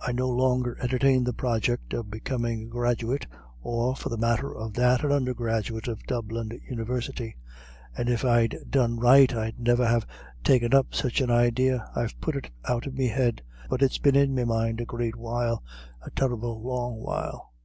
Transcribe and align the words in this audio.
"I 0.00 0.12
no 0.12 0.28
longer 0.28 0.78
entertain 0.80 1.24
the 1.24 1.32
project 1.32 1.92
of 1.92 2.08
becomin' 2.08 2.62
a 2.62 2.66
graduate, 2.66 3.26
or 3.60 3.96
for 3.96 4.08
the 4.08 4.16
matter 4.16 4.56
of 4.56 4.74
that 4.74 5.02
an 5.02 5.10
undergraduate 5.10 5.88
of 5.88 6.06
Dublin 6.06 6.50
University; 6.70 7.34
and 7.96 8.08
if 8.08 8.24
I'd 8.24 8.56
done 8.70 9.00
right, 9.00 9.34
I'd 9.34 9.58
niver 9.58 9.88
have 9.88 10.06
taken 10.44 10.72
up 10.72 10.94
such 10.94 11.20
an 11.20 11.32
idea. 11.32 11.90
I've 11.96 12.20
put 12.20 12.36
it 12.36 12.48
out 12.66 12.86
of 12.86 12.94
me 12.94 13.08
head. 13.08 13.42
But 13.68 13.82
it's 13.82 13.98
been 13.98 14.14
in 14.14 14.36
me 14.36 14.44
mind 14.44 14.80
a 14.82 14.84
great 14.84 15.16
while 15.16 15.64
a 16.00 16.10
terrible 16.10 16.62
long 16.62 17.02
while." 17.02 17.50